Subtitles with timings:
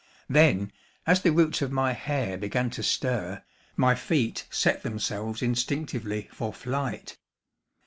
[0.27, 0.71] Then,
[1.05, 3.43] as the roots of my hair began to stir,
[3.77, 7.17] my feet set themselves instinctively for flight.